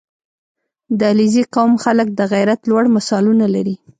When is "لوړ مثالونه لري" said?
2.69-3.75